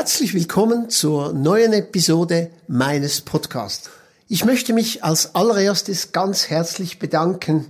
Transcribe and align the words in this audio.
Herzlich 0.00 0.32
willkommen 0.32 0.88
zur 0.88 1.34
neuen 1.34 1.74
Episode 1.74 2.50
meines 2.66 3.20
Podcasts. 3.20 3.90
Ich 4.28 4.46
möchte 4.46 4.72
mich 4.72 5.04
als 5.04 5.34
allererstes 5.34 6.12
ganz 6.12 6.48
herzlich 6.48 6.98
bedanken 6.98 7.66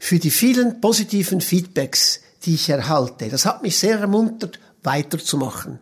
für 0.00 0.18
die 0.18 0.32
vielen 0.32 0.80
positiven 0.80 1.40
Feedbacks, 1.40 2.18
die 2.42 2.56
ich 2.56 2.68
erhalte. 2.68 3.28
Das 3.28 3.46
hat 3.46 3.62
mich 3.62 3.78
sehr 3.78 4.00
ermuntert, 4.00 4.58
weiterzumachen. 4.82 5.78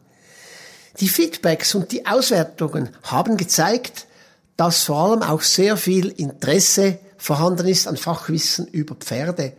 Die 1.00 1.08
Feedbacks 1.08 1.74
und 1.74 1.90
die 1.92 2.04
Auswertungen 2.04 2.90
haben 3.02 3.38
gezeigt, 3.38 4.06
dass 4.58 4.84
vor 4.84 4.98
allem 4.98 5.22
auch 5.22 5.40
sehr 5.40 5.78
viel 5.78 6.08
Interesse 6.08 6.98
vorhanden 7.16 7.68
ist 7.68 7.88
an 7.88 7.96
Fachwissen 7.96 8.66
über 8.66 8.96
Pferde. 8.96 9.54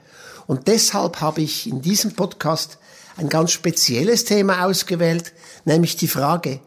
Und 0.46 0.68
deshalb 0.68 1.20
habe 1.20 1.42
ich 1.42 1.66
in 1.66 1.82
diesem 1.82 2.14
Podcast 2.14 2.78
ein 3.18 3.30
ganz 3.30 3.52
spezielles 3.52 4.24
Thema 4.26 4.66
ausgewählt, 4.66 5.34
nämlich 5.66 5.96
die 5.96 6.08
Frage, 6.08 6.60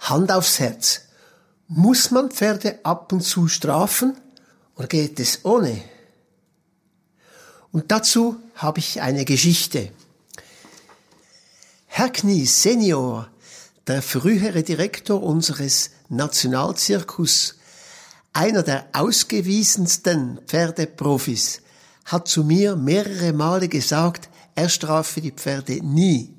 Hand 0.00 0.30
aufs 0.30 0.58
Herz, 0.58 1.02
muss 1.68 2.10
man 2.10 2.30
Pferde 2.30 2.80
ab 2.82 3.12
und 3.12 3.22
zu 3.22 3.48
strafen 3.48 4.16
oder 4.76 4.88
geht 4.88 5.18
es 5.20 5.44
ohne? 5.44 5.80
Und 7.72 7.90
dazu 7.90 8.36
habe 8.56 8.80
ich 8.80 9.00
eine 9.00 9.24
Geschichte. 9.24 9.90
Herr 11.86 12.10
Knie 12.10 12.44
Senior, 12.44 13.28
der 13.86 14.02
frühere 14.02 14.62
Direktor 14.62 15.22
unseres 15.22 15.90
Nationalzirkus, 16.08 17.56
einer 18.32 18.62
der 18.62 18.86
ausgewiesensten 18.92 20.40
Pferdeprofis, 20.46 21.62
hat 22.04 22.28
zu 22.28 22.44
mir 22.44 22.76
mehrere 22.76 23.32
Male 23.32 23.68
gesagt, 23.68 24.28
er 24.54 24.68
strafe 24.68 25.20
die 25.20 25.32
Pferde 25.32 25.84
nie. 25.84 26.34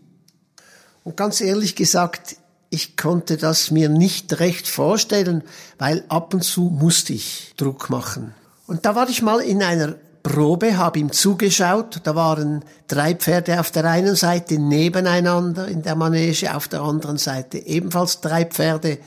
Und 1.04 1.18
ganz 1.18 1.42
ehrlich 1.42 1.76
gesagt, 1.76 2.38
ich 2.70 2.98
konnte 2.98 3.38
das 3.38 3.72
mir 3.72 3.90
nicht 3.90 4.40
recht 4.40 4.68
vorstellen, 4.68 5.44
weil 5.78 6.04
ab 6.10 6.34
und 6.34 6.44
zu 6.44 6.64
musste 6.64 7.14
ich 7.14 7.54
Druck 7.58 7.90
machen. 7.90 8.34
Und 8.68 8.86
da 8.86 8.96
war 8.96 9.08
ich 9.10 9.22
mal 9.22 9.40
in 9.40 9.62
einer 9.62 9.96
Probe, 10.24 10.78
habe 10.78 10.98
ihm 10.98 11.12
zugeschaut. 11.12 12.02
Da 12.04 12.16
waren 12.16 12.66
drei 12.88 13.14
Pferde 13.14 13.60
auf 13.60 13.70
der 13.70 13.86
einen 13.86 14.16
Seite 14.16 14.58
nebeneinander 14.58 15.68
in 15.68 15.84
der 15.84 15.96
Manege, 15.96 16.56
auf 16.56 16.68
der 16.68 16.82
anderen 16.82 17.18
Seite 17.18 17.60
ebenfalls 17.60 18.22
drei 18.22 18.46
Pferde. 18.46 18.98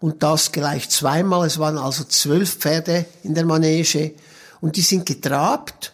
Und 0.00 0.22
das 0.22 0.52
gleich 0.52 0.88
zweimal. 0.88 1.46
Es 1.46 1.58
waren 1.58 1.76
also 1.76 2.04
zwölf 2.04 2.54
Pferde 2.56 3.04
in 3.22 3.34
der 3.34 3.44
Manege. 3.44 4.12
Und 4.62 4.76
die 4.76 4.82
sind 4.82 5.04
getrabt 5.04 5.92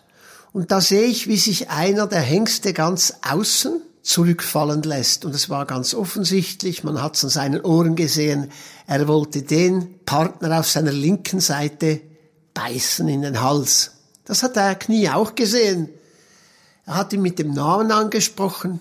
und 0.54 0.70
da 0.70 0.80
sehe 0.80 1.02
ich, 1.02 1.26
wie 1.26 1.36
sich 1.36 1.68
einer 1.68 2.06
der 2.06 2.20
Hengste 2.20 2.72
ganz 2.72 3.14
außen 3.28 3.82
zurückfallen 4.02 4.84
lässt. 4.84 5.24
Und 5.24 5.34
es 5.34 5.50
war 5.50 5.66
ganz 5.66 5.94
offensichtlich, 5.94 6.84
man 6.84 7.02
hat 7.02 7.16
es 7.16 7.24
an 7.24 7.30
seinen 7.30 7.60
Ohren 7.62 7.96
gesehen, 7.96 8.52
er 8.86 9.08
wollte 9.08 9.42
den 9.42 9.98
Partner 10.06 10.60
auf 10.60 10.70
seiner 10.70 10.92
linken 10.92 11.40
Seite 11.40 12.02
beißen 12.54 13.08
in 13.08 13.22
den 13.22 13.42
Hals. 13.42 13.94
Das 14.26 14.44
hat 14.44 14.54
der 14.54 14.76
Knie 14.76 15.08
auch 15.08 15.34
gesehen. 15.34 15.88
Er 16.86 16.98
hat 16.98 17.12
ihn 17.12 17.22
mit 17.22 17.40
dem 17.40 17.52
Namen 17.52 17.90
angesprochen 17.90 18.80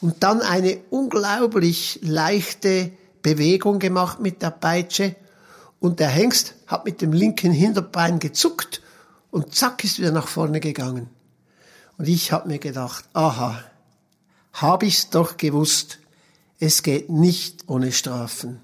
und 0.00 0.24
dann 0.24 0.40
eine 0.40 0.78
unglaublich 0.90 2.00
leichte 2.02 2.90
Bewegung 3.22 3.78
gemacht 3.78 4.18
mit 4.18 4.42
der 4.42 4.50
Peitsche 4.50 5.14
und 5.78 6.00
der 6.00 6.08
Hengst 6.08 6.54
hat 6.66 6.84
mit 6.84 7.02
dem 7.02 7.12
linken 7.12 7.52
Hinterbein 7.52 8.18
gezuckt 8.18 8.82
und 9.30 9.54
zack 9.54 9.84
ist 9.84 9.98
wieder 9.98 10.12
nach 10.12 10.28
vorne 10.28 10.60
gegangen. 10.60 11.08
Und 11.96 12.08
ich 12.08 12.32
habe 12.32 12.48
mir 12.48 12.58
gedacht, 12.58 13.04
aha, 13.12 13.62
hab 14.52 14.82
ich's 14.82 15.10
doch 15.10 15.36
gewusst, 15.36 15.98
es 16.60 16.82
geht 16.82 17.10
nicht 17.10 17.68
ohne 17.68 17.92
Strafen. 17.92 18.60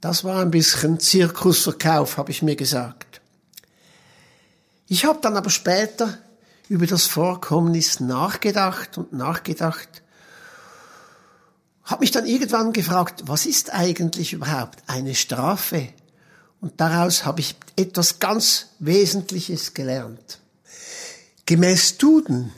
Das 0.00 0.24
war 0.24 0.40
ein 0.40 0.50
bisschen 0.50 1.00
Zirkusverkauf, 1.00 2.16
habe 2.16 2.30
ich 2.30 2.42
mir 2.42 2.56
gesagt. 2.56 3.20
Ich 4.88 5.04
habe 5.04 5.18
dann 5.20 5.36
aber 5.36 5.50
später 5.50 6.18
über 6.68 6.86
das 6.86 7.06
Vorkommnis 7.06 8.00
nachgedacht 8.00 8.98
und 8.98 9.12
nachgedacht, 9.12 10.02
habe 11.84 12.00
mich 12.00 12.10
dann 12.10 12.26
irgendwann 12.26 12.72
gefragt, 12.72 13.24
was 13.26 13.46
ist 13.46 13.72
eigentlich 13.72 14.32
überhaupt 14.32 14.82
eine 14.88 15.14
Strafe? 15.14 15.88
Und 16.60 16.80
daraus 16.80 17.24
habe 17.24 17.40
ich 17.40 17.56
etwas 17.76 18.18
ganz 18.18 18.68
Wesentliches 18.78 19.74
gelernt. 19.74 20.40
Gemäß 21.44 21.98
Duden 21.98 22.52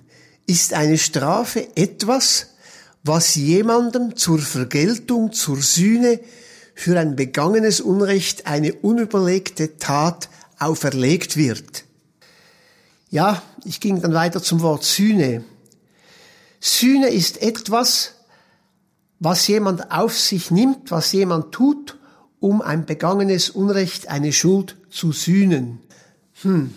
ist 0.46 0.72
eine 0.72 0.96
Strafe 0.96 1.68
etwas, 1.76 2.54
was 3.02 3.34
jemandem 3.34 4.16
zur 4.16 4.38
Vergeltung, 4.38 5.32
zur 5.32 5.60
Sühne 5.60 6.20
für 6.74 6.98
ein 6.98 7.16
begangenes 7.16 7.80
Unrecht, 7.80 8.46
eine 8.46 8.72
unüberlegte 8.72 9.78
Tat 9.78 10.28
auferlegt 10.58 11.36
wird. 11.36 11.84
Ja, 13.10 13.42
ich 13.64 13.80
ging 13.80 14.00
dann 14.00 14.14
weiter 14.14 14.42
zum 14.42 14.60
Wort 14.60 14.84
Sühne. 14.84 15.44
Sühne 16.60 17.08
ist 17.08 17.42
etwas, 17.42 18.14
was 19.18 19.46
jemand 19.48 19.90
auf 19.90 20.18
sich 20.18 20.50
nimmt, 20.50 20.90
was 20.90 21.12
jemand 21.12 21.52
tut, 21.52 21.97
um 22.40 22.62
ein 22.62 22.86
begangenes 22.86 23.50
Unrecht, 23.50 24.08
eine 24.08 24.32
Schuld 24.32 24.76
zu 24.90 25.12
sühnen. 25.12 25.80
Hm. 26.42 26.74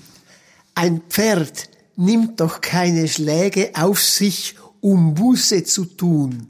Ein 0.76 1.02
Pferd 1.10 1.70
nimmt 1.96 2.40
doch 2.40 2.62
keine 2.62 3.08
Schläge 3.08 3.72
auf 3.76 4.02
sich, 4.02 4.56
um 4.80 5.14
Buße 5.14 5.64
zu 5.64 5.86
tun. 5.86 6.48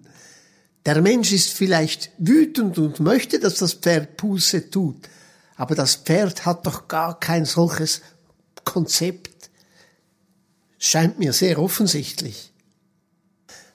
Der 0.85 1.01
Mensch 1.01 1.31
ist 1.31 1.49
vielleicht 1.49 2.11
wütend 2.17 2.77
und 2.77 2.99
möchte, 2.99 3.39
dass 3.39 3.55
das 3.55 3.73
Pferd 3.73 4.17
Buße 4.17 4.71
tut, 4.71 5.09
aber 5.55 5.75
das 5.75 5.95
Pferd 5.95 6.45
hat 6.45 6.65
doch 6.65 6.87
gar 6.87 7.19
kein 7.19 7.45
solches 7.45 8.01
Konzept. 8.63 9.51
Scheint 10.79 11.19
mir 11.19 11.33
sehr 11.33 11.59
offensichtlich. 11.59 12.51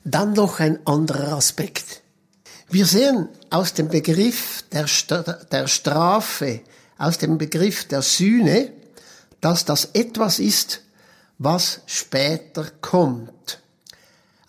Dann 0.03 0.33
noch 0.33 0.59
ein 0.59 0.85
anderer 0.87 1.35
Aspekt. 1.35 2.03
Wir 2.69 2.87
sehen 2.87 3.29
aus 3.51 3.75
dem 3.75 3.89
Begriff 3.89 4.65
der, 4.73 4.87
der 5.53 5.69
Strafe, 5.69 6.61
aus 6.99 7.19
dem 7.19 7.39
Begriff 7.39 7.87
der 7.87 8.03
Sühne, 8.03 8.73
dass 9.41 9.65
das 9.65 9.91
etwas 9.93 10.39
ist, 10.39 10.83
was 11.39 11.83
später 11.87 12.71
kommt. 12.81 13.61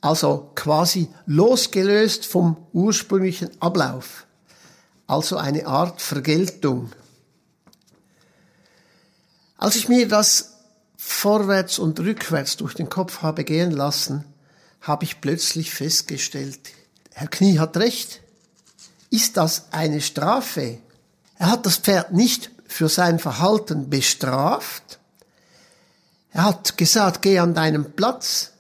Also 0.02 0.52
quasi 0.56 1.10
losgelöst 1.26 2.26
vom 2.26 2.58
ursprünglichen 2.74 3.50
Ablauf. 3.62 4.26
Also 5.06 5.38
eine 5.38 5.68
Art 5.68 6.02
Vergeltung. 6.02 6.92
Als 9.58 9.76
ich 9.76 9.90
mir 9.90 10.08
das 10.08 10.58
vorwärts 10.98 11.80
und 11.80 12.00
rückwärts 12.00 12.58
durch 12.58 12.74
den 12.74 12.90
Kopf 12.90 13.22
habe 13.22 13.44
gehen 13.44 13.72
lassen, 13.72 14.24
habe 14.82 15.04
ich 15.04 15.22
plötzlich 15.22 15.72
festgestellt, 15.72 16.60
Herr 17.18 17.30
Knie 17.30 17.58
hat 17.58 17.76
recht. 17.78 18.22
Ist 19.10 19.38
das 19.38 19.70
eine 19.72 20.02
Strafe? 20.02 20.78
Er 21.40 21.50
hat 21.50 21.66
das 21.66 21.78
Pferd 21.78 22.14
nicht 22.14 22.52
für 22.68 22.90
sein 22.90 23.18
Verhalten 23.18 23.90
bestraft. 23.90 25.00
Er 26.32 26.44
hat 26.44 26.78
gesagt, 26.78 27.24
geh 27.24 27.40
an 27.40 27.56
deinen 27.56 27.94
Platz. 27.94 28.52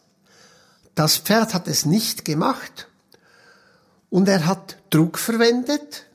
Das 0.95 1.17
Pferd 1.17 1.53
hat 1.53 1.67
es 1.67 1.85
nicht 1.85 2.25
gemacht. 2.25 2.87
Und 4.09 4.27
er 4.27 4.47
hat 4.47 4.77
Druck 4.89 5.19
verwendet, 5.19 6.07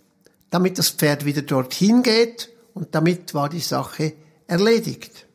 damit 0.50 0.78
das 0.78 0.90
Pferd 0.90 1.24
wieder 1.24 1.42
dorthin 1.42 2.02
geht 2.02 2.48
und 2.74 2.92
damit 2.96 3.34
war 3.34 3.50
die 3.50 3.60
Sache 3.60 4.14
erledigt. 4.48 5.26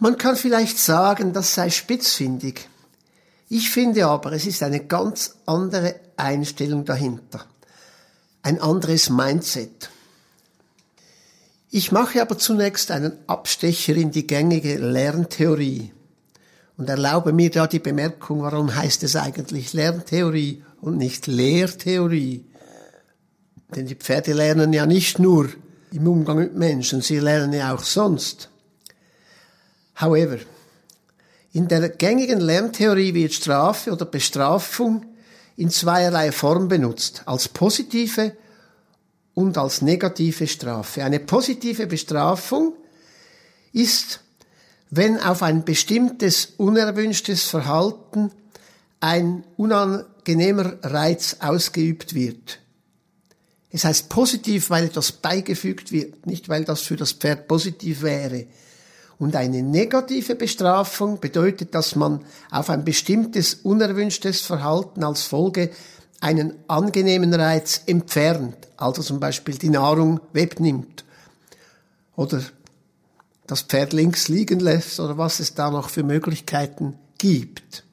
Man 0.00 0.18
kann 0.18 0.34
vielleicht 0.34 0.80
sagen, 0.80 1.32
das 1.32 1.54
sei 1.54 1.70
spitzfindig. 1.70 2.68
Ich 3.52 3.70
finde 3.70 4.06
aber, 4.06 4.30
es 4.32 4.46
ist 4.46 4.62
eine 4.62 4.78
ganz 4.78 5.34
andere 5.44 5.96
Einstellung 6.16 6.84
dahinter. 6.84 7.44
Ein 8.42 8.60
anderes 8.60 9.10
Mindset. 9.10 9.90
Ich 11.72 11.90
mache 11.90 12.22
aber 12.22 12.38
zunächst 12.38 12.92
einen 12.92 13.18
Abstecher 13.26 13.96
in 13.96 14.12
die 14.12 14.28
gängige 14.28 14.78
Lerntheorie 14.78 15.92
und 16.76 16.88
erlaube 16.88 17.32
mir 17.32 17.50
da 17.50 17.66
die 17.66 17.80
Bemerkung, 17.80 18.42
warum 18.42 18.72
heißt 18.72 19.02
es 19.02 19.16
eigentlich 19.16 19.72
Lerntheorie 19.72 20.62
und 20.80 20.96
nicht 20.96 21.26
Lehrtheorie? 21.26 22.44
Denn 23.74 23.86
die 23.86 23.96
Pferde 23.96 24.32
lernen 24.32 24.72
ja 24.72 24.86
nicht 24.86 25.18
nur 25.18 25.48
im 25.90 26.06
Umgang 26.06 26.38
mit 26.38 26.54
Menschen, 26.54 27.02
sie 27.02 27.18
lernen 27.18 27.52
ja 27.52 27.74
auch 27.74 27.82
sonst. 27.82 28.48
However, 30.00 30.38
in 31.52 31.68
der 31.68 31.88
gängigen 31.88 32.40
Lerntheorie 32.40 33.14
wird 33.14 33.32
Strafe 33.32 33.90
oder 33.90 34.04
Bestrafung 34.04 35.04
in 35.56 35.70
zweierlei 35.70 36.32
Form 36.32 36.68
benutzt, 36.68 37.22
als 37.26 37.48
positive 37.48 38.36
und 39.34 39.58
als 39.58 39.82
negative 39.82 40.46
Strafe. 40.46 41.04
Eine 41.04 41.20
positive 41.20 41.86
Bestrafung 41.86 42.74
ist, 43.72 44.20
wenn 44.90 45.18
auf 45.20 45.42
ein 45.42 45.64
bestimmtes 45.64 46.54
unerwünschtes 46.56 47.44
Verhalten 47.44 48.30
ein 49.00 49.44
unangenehmer 49.56 50.74
Reiz 50.82 51.36
ausgeübt 51.40 52.14
wird. 52.14 52.60
Es 53.70 53.84
heißt 53.84 54.08
positiv, 54.08 54.70
weil 54.70 54.86
etwas 54.86 55.12
beigefügt 55.12 55.92
wird, 55.92 56.26
nicht 56.26 56.48
weil 56.48 56.64
das 56.64 56.82
für 56.82 56.96
das 56.96 57.12
Pferd 57.12 57.46
positiv 57.46 58.02
wäre. 58.02 58.46
Und 59.20 59.36
eine 59.36 59.62
negative 59.62 60.34
Bestrafung 60.34 61.20
bedeutet, 61.20 61.74
dass 61.74 61.94
man 61.94 62.24
auf 62.50 62.70
ein 62.70 62.86
bestimmtes 62.86 63.52
unerwünschtes 63.52 64.40
Verhalten 64.40 65.04
als 65.04 65.24
Folge 65.24 65.70
einen 66.20 66.54
angenehmen 66.68 67.32
Reiz 67.34 67.82
entfernt, 67.84 68.56
also 68.78 69.02
zum 69.02 69.20
Beispiel 69.20 69.58
die 69.58 69.68
Nahrung 69.68 70.20
wegnimmt 70.32 71.04
oder 72.16 72.42
das 73.46 73.60
Pferd 73.60 73.92
links 73.92 74.28
liegen 74.28 74.58
lässt 74.58 74.98
oder 75.00 75.18
was 75.18 75.38
es 75.38 75.54
da 75.54 75.70
noch 75.70 75.90
für 75.90 76.02
Möglichkeiten 76.02 76.98
gibt. 77.18 77.84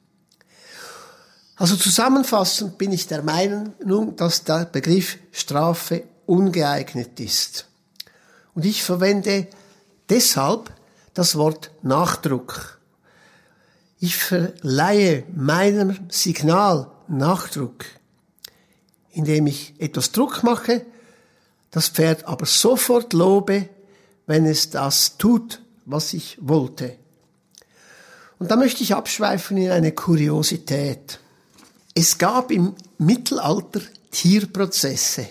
Also 1.56 1.76
zusammenfassend 1.76 2.78
bin 2.78 2.90
ich 2.90 3.06
der 3.06 3.22
Meinung, 3.22 4.16
dass 4.16 4.44
der 4.44 4.64
Begriff 4.64 5.18
Strafe 5.32 6.04
ungeeignet 6.24 7.20
ist. 7.20 7.66
Und 8.54 8.64
ich 8.64 8.82
verwende 8.82 9.46
deshalb 10.08 10.72
das 11.18 11.34
Wort 11.34 11.72
Nachdruck. 11.82 12.78
Ich 13.98 14.14
verleihe 14.14 15.24
meinem 15.34 15.98
Signal 16.10 16.92
Nachdruck, 17.08 17.86
indem 19.10 19.48
ich 19.48 19.74
etwas 19.80 20.12
Druck 20.12 20.44
mache, 20.44 20.86
das 21.72 21.88
Pferd 21.88 22.28
aber 22.28 22.46
sofort 22.46 23.14
lobe, 23.14 23.68
wenn 24.26 24.46
es 24.46 24.70
das 24.70 25.18
tut, 25.18 25.60
was 25.86 26.12
ich 26.12 26.38
wollte. 26.40 26.96
Und 28.38 28.52
da 28.52 28.54
möchte 28.54 28.84
ich 28.84 28.94
abschweifen 28.94 29.56
in 29.56 29.72
eine 29.72 29.90
Kuriosität. 29.90 31.18
Es 31.94 32.18
gab 32.18 32.52
im 32.52 32.76
Mittelalter 32.98 33.80
Tierprozesse. 34.12 35.26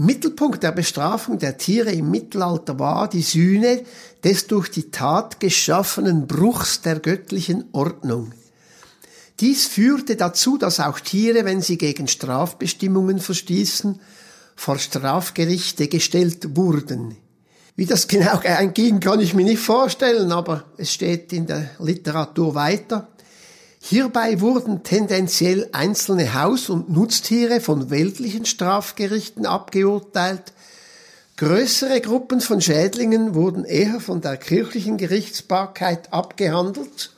Mittelpunkt 0.00 0.62
der 0.62 0.72
Bestrafung 0.72 1.38
der 1.38 1.58
Tiere 1.58 1.92
im 1.92 2.10
Mittelalter 2.10 2.78
war 2.78 3.06
die 3.06 3.20
Sühne 3.20 3.82
des 4.24 4.46
durch 4.46 4.70
die 4.70 4.90
Tat 4.90 5.40
geschaffenen 5.40 6.26
Bruchs 6.26 6.80
der 6.80 7.00
göttlichen 7.00 7.64
Ordnung. 7.72 8.32
Dies 9.40 9.66
führte 9.66 10.16
dazu, 10.16 10.56
dass 10.56 10.80
auch 10.80 11.00
Tiere, 11.00 11.44
wenn 11.44 11.60
sie 11.60 11.76
gegen 11.76 12.08
Strafbestimmungen 12.08 13.18
verstießen, 13.18 14.00
vor 14.56 14.78
Strafgerichte 14.78 15.88
gestellt 15.88 16.56
wurden. 16.56 17.16
Wie 17.76 17.84
das 17.84 18.08
genau 18.08 18.40
ging, 18.74 19.00
kann 19.00 19.20
ich 19.20 19.34
mir 19.34 19.44
nicht 19.44 19.60
vorstellen, 19.60 20.32
aber 20.32 20.64
es 20.78 20.94
steht 20.94 21.30
in 21.34 21.46
der 21.46 21.72
Literatur 21.78 22.54
weiter. 22.54 23.08
Hierbei 23.82 24.40
wurden 24.40 24.82
tendenziell 24.82 25.68
einzelne 25.72 26.34
Haus- 26.34 26.68
und 26.68 26.90
Nutztiere 26.90 27.60
von 27.60 27.90
weltlichen 27.90 28.44
Strafgerichten 28.44 29.46
abgeurteilt. 29.46 30.52
Größere 31.38 32.00
Gruppen 32.02 32.42
von 32.42 32.60
Schädlingen 32.60 33.34
wurden 33.34 33.64
eher 33.64 33.98
von 33.98 34.20
der 34.20 34.36
kirchlichen 34.36 34.98
Gerichtsbarkeit 34.98 36.12
abgehandelt 36.12 37.12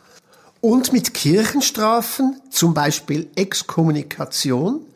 und 0.61 0.93
mit 0.93 1.13
Kirchenstrafen, 1.13 2.41
zum 2.51 2.73
Beispiel 2.73 3.29
Exkommunikation, 3.35 4.87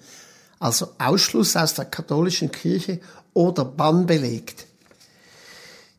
also 0.60 0.90
Ausschluss 0.98 1.56
aus 1.56 1.74
der 1.74 1.86
katholischen 1.86 2.52
Kirche 2.52 3.00
oder 3.34 3.64
Bann 3.64 4.06
belegt. 4.06 4.66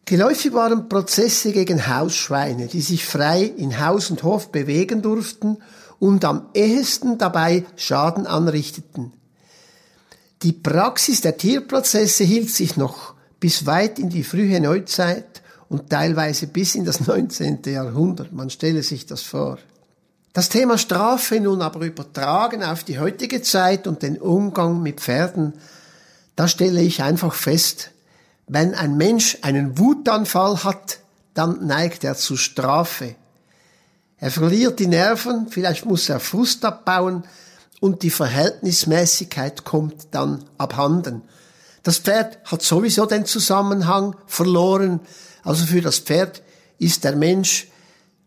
Geläufig 0.07 0.53
waren 0.53 0.87
Prozesse 0.87 1.51
gegen 1.51 1.85
Hausschweine, 1.85 2.67
die 2.67 2.79
sich 2.79 3.05
frei 3.05 3.43
in 3.43 3.77
Haus 3.85 4.09
und 4.09 4.23
Hof 4.23 4.53
bewegen 4.53 5.01
durften 5.01 5.57
und 5.99 6.23
am 6.23 6.47
ehesten 6.53 7.17
dabei 7.17 7.65
Schaden 7.75 8.25
anrichteten. 8.25 9.11
Die 10.43 10.53
Praxis 10.53 11.19
der 11.19 11.35
Tierprozesse 11.35 12.23
hielt 12.23 12.49
sich 12.51 12.77
noch 12.77 13.15
bis 13.41 13.65
weit 13.65 13.99
in 13.99 14.09
die 14.09 14.23
frühe 14.23 14.61
Neuzeit 14.61 15.41
und 15.67 15.89
teilweise 15.89 16.47
bis 16.47 16.75
in 16.75 16.85
das 16.85 17.01
19. 17.05 17.63
Jahrhundert. 17.65 18.31
Man 18.31 18.49
stelle 18.49 18.83
sich 18.83 19.07
das 19.07 19.23
vor. 19.23 19.57
Das 20.31 20.47
Thema 20.47 20.77
Strafe 20.77 21.41
nun 21.41 21.61
aber 21.61 21.85
übertragen 21.85 22.63
auf 22.63 22.85
die 22.85 22.97
heutige 22.97 23.41
Zeit 23.41 23.87
und 23.87 24.03
den 24.03 24.17
Umgang 24.17 24.81
mit 24.81 25.01
Pferden, 25.01 25.55
da 26.37 26.47
stelle 26.47 26.81
ich 26.81 27.03
einfach 27.03 27.33
fest, 27.33 27.91
wenn 28.47 28.73
ein 28.73 28.95
Mensch 28.95 29.37
einen 29.41 29.77
Wutanfall 29.77 30.63
hat, 30.63 30.99
dann 31.33 31.67
neigt 31.67 32.03
er 32.03 32.15
zu 32.15 32.37
Strafe. 32.37 33.15
Er 34.17 34.31
verliert 34.31 34.79
die 34.79 34.87
Nerven, 34.87 35.47
vielleicht 35.49 35.85
muss 35.85 36.09
er 36.09 36.19
Frust 36.19 36.65
abbauen 36.65 37.23
und 37.79 38.01
die 38.01 38.09
Verhältnismäßigkeit 38.09 39.63
kommt 39.63 40.07
dann 40.11 40.45
abhanden. 40.57 41.21
Das 41.83 41.99
Pferd 41.99 42.39
hat 42.45 42.63
sowieso 42.63 43.05
den 43.05 43.25
Zusammenhang 43.25 44.15
verloren, 44.25 45.01
also 45.43 45.65
für 45.65 45.81
das 45.81 45.99
Pferd 45.99 46.41
ist 46.79 47.03
der 47.03 47.15
Mensch 47.15 47.67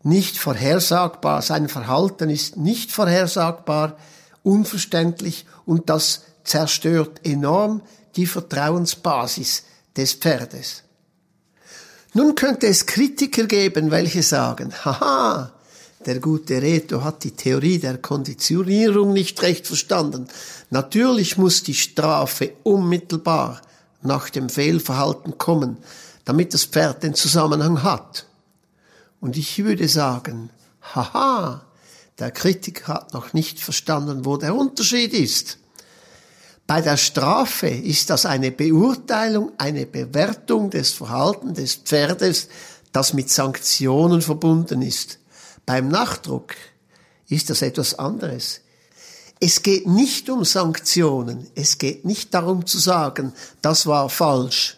nicht 0.03 0.37
vorhersagbar, 0.37 1.41
sein 1.41 1.67
Verhalten 1.67 2.29
ist 2.29 2.57
nicht 2.57 2.91
vorhersagbar, 2.91 3.97
unverständlich 4.43 5.45
und 5.65 5.89
das 5.89 6.23
zerstört 6.43 7.21
enorm 7.23 7.81
die 8.15 8.25
Vertrauensbasis 8.25 9.63
des 9.97 10.13
Pferdes. 10.13 10.83
Nun 12.13 12.35
könnte 12.35 12.67
es 12.67 12.85
Kritiker 12.85 13.45
geben, 13.45 13.91
welche 13.91 14.23
sagen, 14.23 14.73
haha, 14.83 15.53
der 16.05 16.19
gute 16.19 16.61
Reto 16.61 17.03
hat 17.03 17.23
die 17.23 17.31
Theorie 17.31 17.77
der 17.77 17.99
Konditionierung 17.99 19.13
nicht 19.13 19.41
recht 19.43 19.67
verstanden. 19.67 20.27
Natürlich 20.69 21.37
muss 21.37 21.63
die 21.63 21.75
Strafe 21.75 22.53
unmittelbar 22.63 23.61
nach 24.01 24.29
dem 24.29 24.49
Fehlverhalten 24.49 25.37
kommen, 25.37 25.77
damit 26.25 26.53
das 26.53 26.65
Pferd 26.65 27.03
den 27.03 27.13
Zusammenhang 27.13 27.83
hat. 27.83 28.25
Und 29.19 29.37
ich 29.37 29.63
würde 29.63 29.87
sagen, 29.87 30.49
haha, 30.95 31.63
der 32.17 32.31
Kritiker 32.31 32.93
hat 32.93 33.13
noch 33.13 33.33
nicht 33.33 33.59
verstanden, 33.59 34.25
wo 34.25 34.37
der 34.37 34.55
Unterschied 34.55 35.13
ist. 35.13 35.59
Bei 36.67 36.81
der 36.81 36.97
Strafe 36.97 37.67
ist 37.67 38.09
das 38.09 38.25
eine 38.25 38.51
Beurteilung, 38.51 39.51
eine 39.57 39.85
Bewertung 39.85 40.69
des 40.69 40.91
Verhaltens 40.91 41.53
des 41.57 41.75
Pferdes, 41.75 42.47
das 42.91 43.13
mit 43.13 43.29
Sanktionen 43.29 44.21
verbunden 44.21 44.81
ist. 44.81 45.19
Beim 45.65 45.87
Nachdruck 45.87 46.55
ist 47.27 47.49
das 47.49 47.61
etwas 47.61 47.97
anderes. 47.97 48.61
Es 49.39 49.63
geht 49.63 49.87
nicht 49.87 50.29
um 50.29 50.45
Sanktionen, 50.45 51.47
es 51.55 51.77
geht 51.77 52.05
nicht 52.05 52.33
darum 52.33 52.65
zu 52.65 52.77
sagen, 52.77 53.33
das 53.61 53.87
war 53.87 54.09
falsch, 54.09 54.77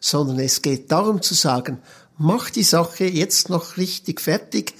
sondern 0.00 0.38
es 0.38 0.60
geht 0.60 0.92
darum 0.92 1.22
zu 1.22 1.34
sagen, 1.34 1.78
mach 2.18 2.50
die 2.50 2.62
Sache 2.62 3.04
jetzt 3.04 3.48
noch 3.48 3.78
richtig 3.78 4.20
fertig, 4.20 4.74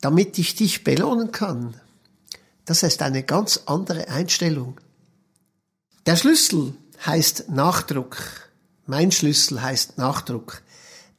damit 0.00 0.38
ich 0.38 0.56
dich 0.56 0.84
belohnen 0.84 1.32
kann. 1.32 1.80
Das 2.64 2.82
ist 2.82 3.02
eine 3.02 3.22
ganz 3.22 3.62
andere 3.66 4.08
Einstellung. 4.08 4.78
Der 6.10 6.16
Schlüssel 6.16 6.72
heißt 7.06 7.50
Nachdruck. 7.50 8.16
Mein 8.84 9.12
Schlüssel 9.12 9.62
heißt 9.62 9.96
Nachdruck. 9.96 10.60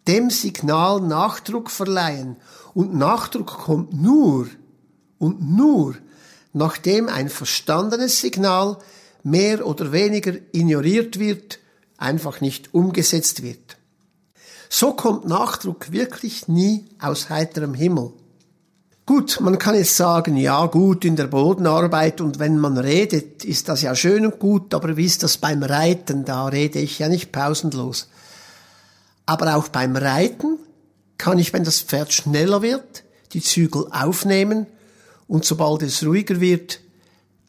Dem 0.05 0.29
Signal 0.29 0.99
Nachdruck 0.99 1.71
verleihen. 1.71 2.35
Und 2.73 2.93
Nachdruck 2.93 3.47
kommt 3.47 3.93
nur 3.93 4.49
und 5.17 5.49
nur, 5.49 5.95
nachdem 6.51 7.07
ein 7.07 7.29
verstandenes 7.29 8.19
Signal 8.19 8.79
mehr 9.23 9.65
oder 9.65 9.93
weniger 9.93 10.33
ignoriert 10.51 11.19
wird, 11.19 11.59
einfach 11.95 12.41
nicht 12.41 12.73
umgesetzt 12.73 13.43
wird. 13.43 13.77
So 14.67 14.91
kommt 14.91 15.25
Nachdruck 15.25 15.93
wirklich 15.93 16.49
nie 16.49 16.89
aus 16.99 17.29
heiterem 17.29 17.75
Himmel. 17.75 18.11
Gut, 19.05 19.39
man 19.41 19.57
kann 19.57 19.75
jetzt 19.75 19.97
sagen, 19.97 20.37
ja 20.37 20.65
gut, 20.67 21.05
in 21.05 21.15
der 21.15 21.27
Bodenarbeit 21.27 22.21
und 22.21 22.37
wenn 22.37 22.59
man 22.59 22.77
redet, 22.77 23.43
ist 23.43 23.67
das 23.67 23.81
ja 23.81 23.95
schön 23.95 24.25
und 24.25 24.39
gut, 24.39 24.73
aber 24.73 24.95
wie 24.95 25.05
ist 25.05 25.23
das 25.23 25.37
beim 25.37 25.63
Reiten? 25.63 26.23
Da 26.23 26.45
rede 26.45 26.79
ich 26.79 26.99
ja 26.99 27.09
nicht 27.09 27.31
pausenlos. 27.31 28.09
Aber 29.25 29.55
auch 29.55 29.69
beim 29.69 29.95
Reiten 29.95 30.59
kann 31.17 31.39
ich, 31.39 31.51
wenn 31.51 31.63
das 31.63 31.81
Pferd 31.81 32.13
schneller 32.13 32.61
wird, 32.61 33.03
die 33.33 33.41
Zügel 33.41 33.87
aufnehmen 33.91 34.67
und 35.27 35.45
sobald 35.45 35.81
es 35.81 36.05
ruhiger 36.05 36.39
wird, 36.39 36.79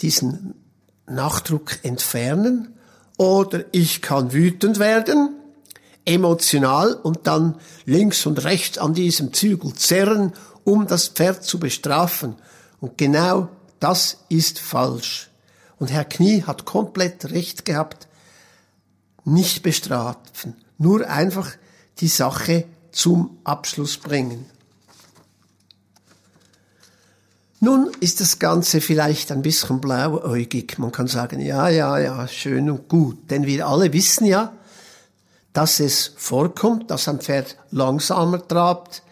diesen 0.00 0.54
Nachdruck 1.06 1.78
entfernen. 1.82 2.74
Oder 3.18 3.64
ich 3.72 4.00
kann 4.00 4.32
wütend 4.32 4.78
werden, 4.78 5.36
emotional 6.04 6.94
und 6.94 7.26
dann 7.26 7.56
links 7.84 8.26
und 8.26 8.42
rechts 8.44 8.78
an 8.78 8.94
diesem 8.94 9.32
Zügel 9.32 9.74
zerren 9.74 10.32
um 10.64 10.86
das 10.86 11.08
Pferd 11.08 11.44
zu 11.44 11.58
bestrafen. 11.58 12.36
Und 12.80 12.98
genau 12.98 13.48
das 13.80 14.18
ist 14.28 14.58
falsch. 14.58 15.30
Und 15.78 15.90
Herr 15.90 16.04
Knie 16.04 16.42
hat 16.42 16.64
komplett 16.64 17.30
recht 17.30 17.64
gehabt. 17.64 18.08
Nicht 19.24 19.62
bestrafen, 19.62 20.56
nur 20.78 21.08
einfach 21.08 21.50
die 21.98 22.08
Sache 22.08 22.64
zum 22.90 23.38
Abschluss 23.44 23.96
bringen. 23.96 24.46
Nun 27.60 27.92
ist 28.00 28.20
das 28.20 28.40
Ganze 28.40 28.80
vielleicht 28.80 29.30
ein 29.30 29.42
bisschen 29.42 29.80
blauäugig. 29.80 30.78
Man 30.78 30.90
kann 30.90 31.06
sagen, 31.06 31.40
ja, 31.40 31.68
ja, 31.68 31.96
ja, 31.98 32.26
schön 32.26 32.68
und 32.68 32.88
gut. 32.88 33.30
Denn 33.30 33.46
wir 33.46 33.68
alle 33.68 33.92
wissen 33.92 34.26
ja, 34.26 34.52
dass 35.52 35.78
es 35.78 36.12
vorkommt, 36.16 36.90
dass 36.90 37.06
ein 37.06 37.20
Pferd 37.20 37.56
langsamer 37.70 38.46
trabt 38.46 39.02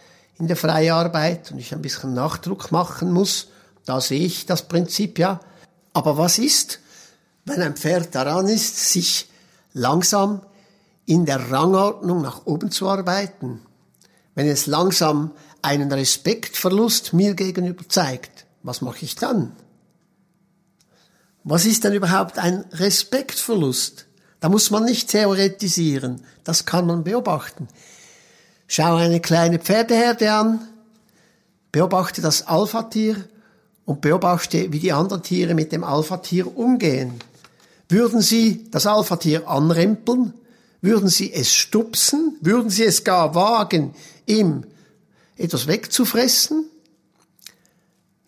in 0.40 0.46
der 0.46 0.56
Freiarbeit 0.56 1.52
und 1.52 1.58
ich 1.58 1.72
ein 1.72 1.82
bisschen 1.82 2.14
Nachdruck 2.14 2.72
machen 2.72 3.12
muss. 3.12 3.48
Da 3.84 4.00
sehe 4.00 4.24
ich 4.24 4.46
das 4.46 4.66
Prinzip 4.66 5.18
ja. 5.18 5.40
Aber 5.92 6.16
was 6.16 6.38
ist, 6.38 6.80
wenn 7.44 7.60
ein 7.60 7.76
Pferd 7.76 8.14
daran 8.14 8.48
ist, 8.48 8.90
sich 8.90 9.28
langsam 9.72 10.40
in 11.04 11.26
der 11.26 11.50
Rangordnung 11.50 12.22
nach 12.22 12.46
oben 12.46 12.70
zu 12.70 12.88
arbeiten? 12.88 13.60
Wenn 14.34 14.48
es 14.48 14.66
langsam 14.66 15.32
einen 15.60 15.92
Respektverlust 15.92 17.12
mir 17.12 17.34
gegenüber 17.34 17.86
zeigt, 17.88 18.46
was 18.62 18.80
mache 18.80 19.04
ich 19.04 19.16
dann? 19.16 19.52
Was 21.44 21.66
ist 21.66 21.84
denn 21.84 21.92
überhaupt 21.92 22.38
ein 22.38 22.64
Respektverlust? 22.72 24.06
Da 24.40 24.48
muss 24.48 24.70
man 24.70 24.84
nicht 24.84 25.10
theoretisieren, 25.10 26.22
das 26.44 26.64
kann 26.64 26.86
man 26.86 27.04
beobachten. 27.04 27.68
Schau 28.72 28.94
eine 28.94 29.18
kleine 29.18 29.58
Pferdeherde 29.58 30.32
an, 30.32 30.60
beobachte 31.72 32.22
das 32.22 32.46
Alpha-Tier 32.46 33.16
und 33.84 34.00
beobachte, 34.00 34.72
wie 34.72 34.78
die 34.78 34.92
anderen 34.92 35.24
Tiere 35.24 35.54
mit 35.54 35.72
dem 35.72 35.82
Alpha-Tier 35.82 36.56
umgehen. 36.56 37.14
Würden 37.88 38.20
sie 38.20 38.70
das 38.70 38.86
Alpha-Tier 38.86 39.48
anrempeln? 39.48 40.34
Würden 40.82 41.08
sie 41.08 41.32
es 41.32 41.52
stupsen? 41.52 42.38
Würden 42.42 42.70
sie 42.70 42.84
es 42.84 43.02
gar 43.02 43.34
wagen, 43.34 43.92
ihm 44.26 44.62
etwas 45.36 45.66
wegzufressen? 45.66 46.70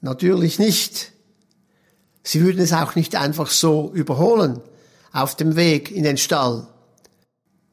Natürlich 0.01 0.59
nicht. 0.59 1.13
Sie 2.25 2.41
würden 2.41 2.61
es 2.61 2.73
auch 2.73 2.97
nicht 2.97 3.15
einfach 3.15 3.49
so 3.49 3.93
überholen 3.95 4.61
auf 5.13 5.37
dem 5.37 5.55
Weg 5.55 5.93
in 5.93 6.03
den 6.03 6.17
Stall. 6.17 6.67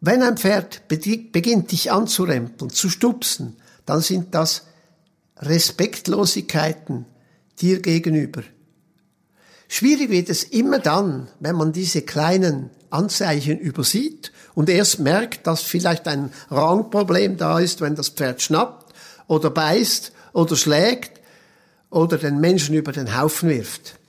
Wenn 0.01 0.23
ein 0.23 0.37
Pferd 0.37 0.87
beginnt, 0.87 1.71
dich 1.71 1.91
anzurempeln, 1.91 2.69
zu 2.69 2.89
stupsen, 2.89 3.57
dann 3.85 4.01
sind 4.01 4.33
das 4.33 4.63
Respektlosigkeiten 5.37 7.05
dir 7.59 7.81
gegenüber. 7.81 8.43
Schwierig 9.67 10.09
wird 10.09 10.29
es 10.29 10.43
immer 10.43 10.79
dann, 10.79 11.27
wenn 11.39 11.55
man 11.55 11.73
diese 11.73 12.01
kleinen 12.01 12.69
Anzeichen 12.89 13.59
übersieht 13.59 14.31
und 14.55 14.69
erst 14.69 14.99
merkt, 14.99 15.45
dass 15.45 15.61
vielleicht 15.61 16.07
ein 16.07 16.31
Rangproblem 16.49 17.37
da 17.37 17.59
ist, 17.59 17.81
wenn 17.81 17.95
das 17.95 18.09
Pferd 18.09 18.41
schnappt 18.41 18.93
oder 19.27 19.49
beißt 19.49 20.11
oder 20.33 20.55
schlägt 20.55 21.19
oder 21.89 22.17
den 22.17 22.39
Menschen 22.39 22.75
über 22.75 22.91
den 22.91 23.19
Haufen 23.19 23.49
wirft. 23.49 23.99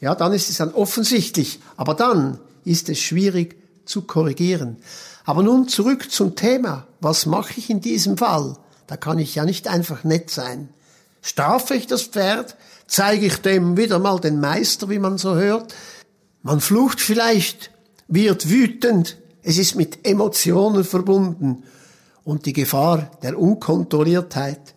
Ja, 0.00 0.14
dann 0.14 0.32
ist 0.32 0.50
es 0.50 0.58
dann 0.58 0.74
offensichtlich. 0.74 1.60
Aber 1.76 1.94
dann 1.94 2.38
ist 2.64 2.88
es 2.88 2.98
schwierig 2.98 3.56
zu 3.86 4.02
korrigieren. 4.02 4.76
Aber 5.24 5.42
nun 5.42 5.68
zurück 5.68 6.10
zum 6.10 6.34
Thema. 6.36 6.86
Was 7.00 7.26
mache 7.26 7.54
ich 7.56 7.70
in 7.70 7.80
diesem 7.80 8.16
Fall? 8.16 8.56
Da 8.86 8.96
kann 8.96 9.18
ich 9.18 9.34
ja 9.34 9.44
nicht 9.44 9.68
einfach 9.68 10.04
nett 10.04 10.30
sein. 10.30 10.68
Strafe 11.22 11.74
ich 11.74 11.86
das 11.86 12.02
Pferd? 12.02 12.56
Zeige 12.86 13.26
ich 13.26 13.36
dem 13.36 13.76
wieder 13.76 13.98
mal 13.98 14.18
den 14.18 14.40
Meister, 14.40 14.90
wie 14.90 14.98
man 14.98 15.18
so 15.18 15.36
hört? 15.36 15.74
Man 16.42 16.60
flucht 16.60 17.00
vielleicht, 17.00 17.70
wird 18.08 18.50
wütend. 18.50 19.16
Es 19.42 19.58
ist 19.58 19.76
mit 19.76 20.06
Emotionen 20.06 20.84
verbunden. 20.84 21.62
Und 22.24 22.46
die 22.46 22.52
Gefahr 22.52 23.10
der 23.22 23.38
Unkontrolliertheit, 23.38 24.74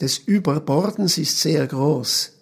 des 0.00 0.18
Überbordens 0.18 1.18
ist 1.18 1.40
sehr 1.40 1.66
groß. 1.66 2.32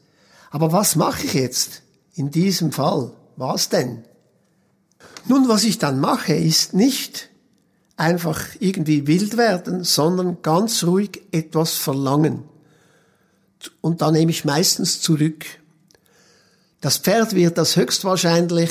Aber 0.50 0.72
was 0.72 0.96
mache 0.96 1.26
ich 1.26 1.34
jetzt 1.34 1.82
in 2.14 2.30
diesem 2.30 2.72
Fall? 2.72 3.12
Was 3.36 3.68
denn? 3.68 4.04
Nun, 5.26 5.48
was 5.48 5.64
ich 5.64 5.78
dann 5.78 6.00
mache, 6.00 6.34
ist 6.34 6.74
nicht 6.74 7.30
einfach 7.96 8.40
irgendwie 8.58 9.06
wild 9.06 9.36
werden, 9.36 9.84
sondern 9.84 10.42
ganz 10.42 10.82
ruhig 10.84 11.22
etwas 11.30 11.74
verlangen. 11.74 12.44
Und 13.80 14.02
da 14.02 14.10
nehme 14.10 14.30
ich 14.32 14.44
meistens 14.44 15.00
zurück. 15.00 15.44
Das 16.80 16.98
Pferd 16.98 17.34
wird 17.34 17.58
das 17.58 17.76
höchstwahrscheinlich 17.76 18.70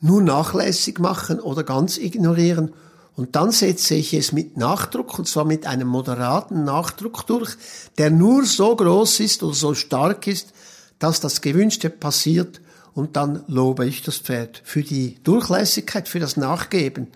nur 0.00 0.22
nachlässig 0.22 1.00
machen 1.00 1.40
oder 1.40 1.64
ganz 1.64 1.98
ignorieren. 1.98 2.72
Und 3.16 3.34
dann 3.34 3.50
setze 3.50 3.94
ich 3.94 4.14
es 4.14 4.32
mit 4.32 4.56
Nachdruck, 4.56 5.18
und 5.18 5.26
zwar 5.26 5.44
mit 5.44 5.66
einem 5.66 5.88
moderaten 5.88 6.64
Nachdruck 6.64 7.26
durch, 7.26 7.56
der 7.98 8.10
nur 8.10 8.44
so 8.44 8.76
groß 8.76 9.20
ist 9.20 9.42
oder 9.42 9.54
so 9.54 9.74
stark 9.74 10.26
ist, 10.26 10.52
dass 10.98 11.20
das 11.20 11.40
Gewünschte 11.40 11.90
passiert 11.90 12.60
und 12.94 13.16
dann 13.16 13.42
lobe 13.48 13.86
ich 13.86 14.02
das 14.02 14.18
Pferd 14.18 14.62
für 14.64 14.82
die 14.82 15.18
Durchlässigkeit, 15.24 16.08
für 16.08 16.20
das 16.20 16.36
Nachgeben. 16.36 17.08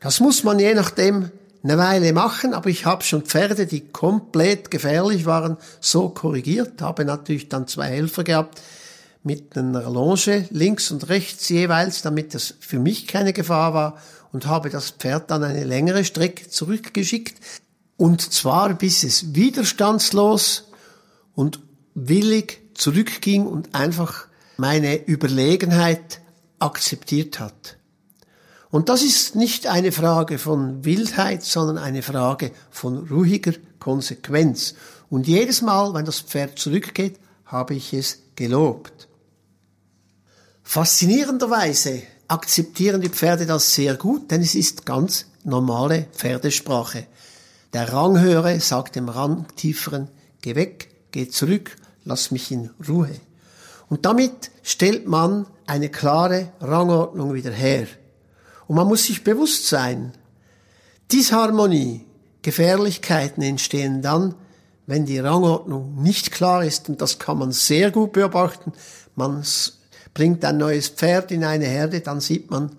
Das 0.00 0.20
muss 0.20 0.44
man 0.44 0.58
je 0.58 0.74
nachdem 0.74 1.30
eine 1.62 1.76
Weile 1.76 2.12
machen, 2.12 2.54
aber 2.54 2.70
ich 2.70 2.86
habe 2.86 3.02
schon 3.02 3.22
Pferde, 3.22 3.66
die 3.66 3.80
komplett 3.80 4.70
gefährlich 4.70 5.26
waren, 5.26 5.56
so 5.80 6.08
korrigiert, 6.08 6.80
habe 6.80 7.04
natürlich 7.04 7.48
dann 7.48 7.66
zwei 7.66 7.88
Helfer 7.88 8.22
gehabt 8.22 8.60
mit 9.24 9.58
einer 9.58 9.90
Longe 9.90 10.46
links 10.50 10.90
und 10.90 11.08
rechts 11.08 11.48
jeweils, 11.48 12.02
damit 12.02 12.34
das 12.34 12.54
für 12.60 12.78
mich 12.78 13.06
keine 13.06 13.32
Gefahr 13.32 13.74
war. 13.74 13.98
Und 14.30 14.46
habe 14.46 14.68
das 14.68 14.90
Pferd 14.90 15.30
dann 15.30 15.42
eine 15.42 15.64
längere 15.64 16.04
Strecke 16.04 16.48
zurückgeschickt. 16.50 17.36
Und 17.96 18.20
zwar 18.20 18.74
bis 18.74 19.02
es 19.02 19.34
widerstandslos 19.34 20.68
und 21.34 21.60
willig 21.94 22.60
zurückging 22.74 23.46
und 23.46 23.74
einfach 23.74 24.28
meine 24.58 25.06
Überlegenheit 25.06 26.20
akzeptiert 26.58 27.38
hat. 27.38 27.76
Und 28.70 28.88
das 28.88 29.02
ist 29.02 29.34
nicht 29.34 29.66
eine 29.68 29.92
Frage 29.92 30.36
von 30.36 30.84
Wildheit, 30.84 31.42
sondern 31.42 31.78
eine 31.78 32.02
Frage 32.02 32.50
von 32.70 33.08
ruhiger 33.08 33.52
Konsequenz. 33.78 34.74
Und 35.08 35.26
jedes 35.26 35.62
Mal, 35.62 35.94
wenn 35.94 36.04
das 36.04 36.20
Pferd 36.20 36.58
zurückgeht, 36.58 37.18
habe 37.46 37.74
ich 37.74 37.94
es 37.94 38.18
gelobt. 38.34 39.08
Faszinierenderweise 40.64 42.02
akzeptieren 42.26 43.00
die 43.00 43.08
Pferde 43.08 43.46
das 43.46 43.74
sehr 43.74 43.94
gut, 43.94 44.30
denn 44.30 44.42
es 44.42 44.54
ist 44.54 44.84
ganz 44.84 45.26
normale 45.44 46.08
Pferdesprache. 46.12 47.06
Der 47.72 47.92
Ranghöhere 47.92 48.58
sagt 48.60 48.96
dem 48.96 49.08
Rangtieferen, 49.08 50.08
geh 50.42 50.56
weg, 50.56 50.90
geh 51.12 51.28
zurück, 51.28 51.76
lass 52.04 52.32
mich 52.32 52.50
in 52.50 52.70
Ruhe. 52.86 53.18
Und 53.88 54.04
damit 54.04 54.50
stellt 54.62 55.06
man 55.06 55.46
eine 55.66 55.88
klare 55.88 56.52
Rangordnung 56.60 57.34
wieder 57.34 57.52
her. 57.52 57.86
Und 58.66 58.76
man 58.76 58.86
muss 58.86 59.04
sich 59.04 59.24
bewusst 59.24 59.66
sein, 59.66 60.12
Disharmonie, 61.10 62.04
Gefährlichkeiten 62.42 63.42
entstehen 63.42 64.02
dann, 64.02 64.34
wenn 64.86 65.06
die 65.06 65.18
Rangordnung 65.18 66.02
nicht 66.02 66.32
klar 66.32 66.64
ist. 66.64 66.88
Und 66.88 67.00
das 67.00 67.18
kann 67.18 67.38
man 67.38 67.52
sehr 67.52 67.90
gut 67.90 68.12
beobachten. 68.12 68.72
Man 69.16 69.44
bringt 70.14 70.44
ein 70.44 70.58
neues 70.58 70.88
Pferd 70.88 71.30
in 71.32 71.44
eine 71.44 71.66
Herde, 71.66 72.00
dann 72.00 72.20
sieht 72.20 72.50
man, 72.50 72.72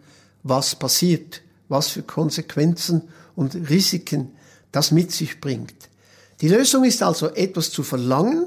was 0.43 0.75
passiert, 0.75 1.41
was 1.67 1.89
für 1.89 2.03
Konsequenzen 2.03 3.09
und 3.35 3.55
Risiken 3.69 4.31
das 4.71 4.91
mit 4.91 5.11
sich 5.11 5.41
bringt. 5.41 5.89
Die 6.41 6.47
Lösung 6.47 6.83
ist 6.83 7.03
also 7.03 7.29
etwas 7.33 7.71
zu 7.71 7.83
verlangen 7.83 8.45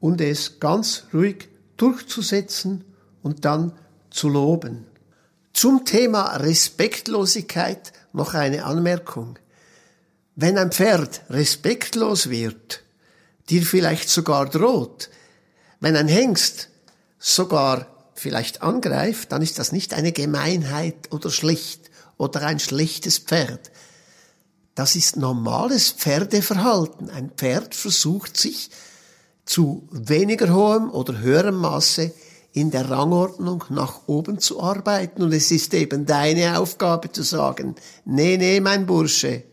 und 0.00 0.20
es 0.20 0.58
ganz 0.58 1.04
ruhig 1.12 1.49
durchzusetzen 1.80 2.84
und 3.22 3.44
dann 3.44 3.72
zu 4.10 4.28
loben. 4.28 4.86
Zum 5.52 5.84
Thema 5.84 6.36
Respektlosigkeit 6.36 7.92
noch 8.12 8.34
eine 8.34 8.64
Anmerkung. 8.64 9.38
Wenn 10.36 10.58
ein 10.58 10.72
Pferd 10.72 11.22
respektlos 11.28 12.30
wird, 12.30 12.82
dir 13.48 13.62
vielleicht 13.62 14.08
sogar 14.08 14.48
droht, 14.48 15.10
wenn 15.80 15.96
ein 15.96 16.08
Hengst 16.08 16.68
sogar 17.18 17.86
vielleicht 18.14 18.62
angreift, 18.62 19.32
dann 19.32 19.42
ist 19.42 19.58
das 19.58 19.72
nicht 19.72 19.94
eine 19.94 20.12
Gemeinheit 20.12 21.10
oder 21.10 21.30
schlecht 21.30 21.90
oder 22.16 22.42
ein 22.42 22.60
schlechtes 22.60 23.18
Pferd. 23.18 23.70
Das 24.74 24.94
ist 24.94 25.16
normales 25.16 25.90
Pferdeverhalten. 25.90 27.10
Ein 27.10 27.30
Pferd 27.30 27.74
versucht 27.74 28.36
sich 28.36 28.70
zu 29.44 29.88
weniger 29.90 30.52
hohem 30.52 30.90
oder 30.90 31.18
höherem 31.18 31.56
Maße 31.56 32.12
in 32.52 32.70
der 32.70 32.90
Rangordnung 32.90 33.64
nach 33.68 34.00
oben 34.06 34.38
zu 34.38 34.60
arbeiten. 34.62 35.22
Und 35.22 35.32
es 35.32 35.50
ist 35.50 35.72
eben 35.74 36.06
deine 36.06 36.58
Aufgabe 36.58 37.12
zu 37.12 37.22
sagen, 37.22 37.76
nee, 38.04 38.36
nee, 38.36 38.60
mein 38.60 38.86
Bursche, 38.86 39.44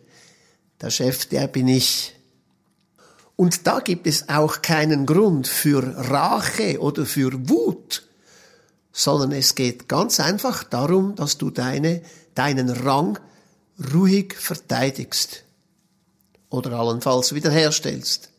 der 0.82 0.89
Chef, 0.89 1.25
der 1.25 1.48
bin 1.48 1.67
ich. 1.67 2.15
Und 3.36 3.67
da 3.67 3.79
gibt 3.79 4.08
es 4.08 4.29
auch 4.29 4.63
keinen 4.63 5.06
Grund 5.06 5.48
für 5.48 5.84
Rache 6.10 6.79
oder 6.79 7.06
für 7.06 7.50
Wut, 7.50 8.03
sondern 8.91 9.32
es 9.32 9.53
geht 9.53 9.88
ganz 9.88 10.20
einfach 10.20 10.63
darum, 10.63 11.15
dass 11.15 11.38
du 11.38 11.51
deine, 11.51 12.01
deinen 12.34 12.70
Rang 12.70 13.20
ruhig 13.94 14.34
verteidigst 14.34 15.44
oder 16.50 16.72
allenfalls 16.72 17.36
wiederherstellst. 17.36 18.32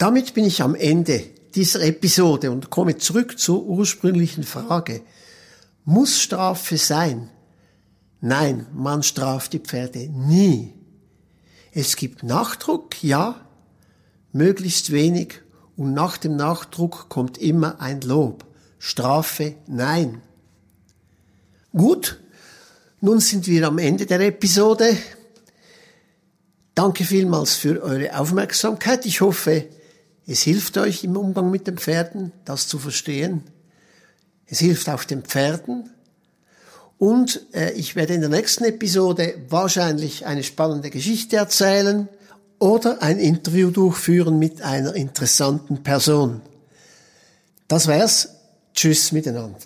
Damit 0.00 0.32
bin 0.32 0.46
ich 0.46 0.62
am 0.62 0.74
Ende 0.74 1.22
dieser 1.54 1.82
Episode 1.82 2.50
und 2.50 2.70
komme 2.70 2.96
zurück 2.96 3.38
zur 3.38 3.66
ursprünglichen 3.66 4.44
Frage. 4.44 5.02
Muss 5.84 6.22
Strafe 6.22 6.78
sein? 6.78 7.28
Nein, 8.22 8.66
man 8.72 9.02
straft 9.02 9.52
die 9.52 9.58
Pferde 9.58 10.08
nie. 10.08 10.72
Es 11.72 11.96
gibt 11.96 12.22
Nachdruck, 12.22 13.04
ja, 13.04 13.46
möglichst 14.32 14.90
wenig 14.90 15.42
und 15.76 15.92
nach 15.92 16.16
dem 16.16 16.34
Nachdruck 16.34 17.10
kommt 17.10 17.36
immer 17.36 17.78
ein 17.82 18.00
Lob. 18.00 18.46
Strafe, 18.78 19.56
nein. 19.66 20.22
Gut, 21.72 22.18
nun 23.02 23.20
sind 23.20 23.46
wir 23.46 23.66
am 23.66 23.76
Ende 23.76 24.06
der 24.06 24.20
Episode. 24.20 24.96
Danke 26.74 27.04
vielmals 27.04 27.56
für 27.56 27.82
eure 27.82 28.18
Aufmerksamkeit. 28.18 29.04
Ich 29.04 29.20
hoffe, 29.20 29.68
es 30.30 30.42
hilft 30.42 30.78
euch 30.78 31.02
im 31.02 31.16
Umgang 31.16 31.50
mit 31.50 31.66
den 31.66 31.76
Pferden, 31.76 32.30
das 32.44 32.68
zu 32.68 32.78
verstehen. 32.78 33.42
Es 34.46 34.60
hilft 34.60 34.88
auch 34.88 35.02
den 35.02 35.22
Pferden. 35.22 35.90
Und 36.98 37.40
äh, 37.52 37.72
ich 37.72 37.96
werde 37.96 38.14
in 38.14 38.20
der 38.20 38.30
nächsten 38.30 38.62
Episode 38.62 39.34
wahrscheinlich 39.48 40.26
eine 40.26 40.44
spannende 40.44 40.90
Geschichte 40.90 41.34
erzählen 41.34 42.08
oder 42.60 43.02
ein 43.02 43.18
Interview 43.18 43.72
durchführen 43.72 44.38
mit 44.38 44.62
einer 44.62 44.94
interessanten 44.94 45.82
Person. 45.82 46.42
Das 47.66 47.88
wär's. 47.88 48.28
Tschüss 48.72 49.10
miteinander. 49.10 49.58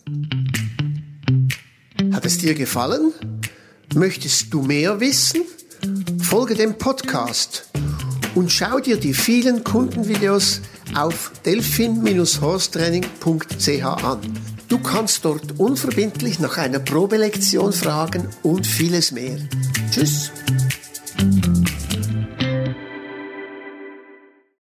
Hat 2.10 2.24
es 2.24 2.38
dir 2.38 2.54
gefallen? 2.54 3.12
Möchtest 3.94 4.54
du 4.54 4.62
mehr 4.62 4.98
wissen? 4.98 5.42
Folge 6.22 6.54
dem 6.54 6.78
Podcast 6.78 7.68
und 8.34 8.52
schau 8.52 8.80
dir 8.80 8.96
die 8.96 9.14
vielen 9.14 9.62
Kundenvideos 9.64 10.60
auf 10.94 11.32
delphin-horstraining.ch 11.44 13.84
an. 13.84 14.18
Du 14.68 14.78
kannst 14.78 15.24
dort 15.24 15.58
unverbindlich 15.58 16.38
nach 16.40 16.58
einer 16.58 16.78
Probelektion 16.78 17.72
fragen 17.72 18.28
und 18.42 18.66
vieles 18.66 19.12
mehr. 19.12 19.38
Tschüss! 19.90 20.30